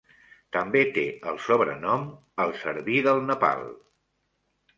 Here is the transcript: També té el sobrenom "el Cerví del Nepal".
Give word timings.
També 0.55 0.79
té 0.95 1.03
el 1.31 1.37
sobrenom 1.47 2.07
"el 2.47 2.55
Cerví 2.63 2.97
del 3.11 3.23
Nepal". 3.29 3.63